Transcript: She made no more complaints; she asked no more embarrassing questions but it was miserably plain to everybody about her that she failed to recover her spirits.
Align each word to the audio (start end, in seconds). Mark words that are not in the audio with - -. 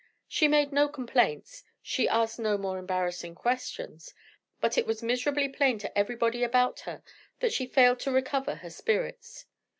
She 0.27 0.47
made 0.47 0.71
no 0.73 0.85
more 0.85 0.91
complaints; 0.91 1.63
she 1.79 2.09
asked 2.09 2.39
no 2.39 2.57
more 2.57 2.79
embarrassing 2.79 3.35
questions 3.35 4.15
but 4.59 4.75
it 4.75 4.87
was 4.87 5.03
miserably 5.03 5.47
plain 5.47 5.77
to 5.77 5.95
everybody 5.95 6.43
about 6.43 6.79
her 6.89 7.03
that 7.39 7.53
she 7.53 7.67
failed 7.67 7.99
to 7.99 8.11
recover 8.11 8.55
her 8.55 8.71
spirits. 8.71 9.45